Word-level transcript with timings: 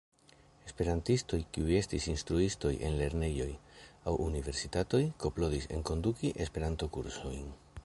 Esperantistoj 0.67 1.37
kiu 1.57 1.67
estis 1.79 2.07
instruistoj 2.13 2.71
en 2.87 2.97
lernejoj 3.03 3.49
aŭ 4.13 4.15
universitatoj 4.29 5.05
klopodis 5.21 5.71
enkonduki 5.79 6.35
Esperanto-kursojn. 6.47 7.49